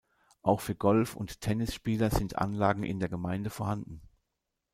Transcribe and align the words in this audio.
Auch 0.41 0.61
für 0.61 0.73
Golf- 0.73 1.15
und 1.15 1.41
Tennisspieler 1.41 2.09
sind 2.09 2.35
Anlagen 2.39 2.81
in 2.81 2.99
der 2.99 3.07
Gemeinde 3.07 3.51
vorhanden. 3.51 4.01